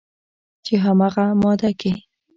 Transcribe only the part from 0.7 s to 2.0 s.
همغه ماده کې